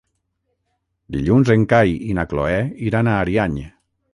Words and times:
Dilluns 1.17 1.51
en 1.55 1.65
Cai 1.75 1.93
i 2.09 2.17
na 2.21 2.25
Cloè 2.33 2.57
iran 2.89 3.11
a 3.11 3.15
Ariany. 3.27 3.63